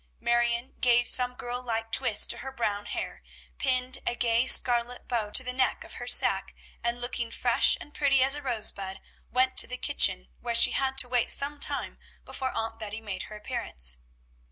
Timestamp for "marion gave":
0.19-1.07